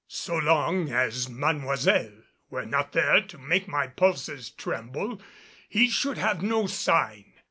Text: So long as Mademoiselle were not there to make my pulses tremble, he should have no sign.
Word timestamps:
So 0.07 0.35
long 0.35 0.89
as 0.89 1.29
Mademoiselle 1.29 2.23
were 2.49 2.65
not 2.65 2.91
there 2.91 3.21
to 3.21 3.37
make 3.37 3.67
my 3.67 3.85
pulses 3.85 4.49
tremble, 4.49 5.21
he 5.69 5.89
should 5.91 6.17
have 6.17 6.41
no 6.41 6.65
sign. 6.65 7.25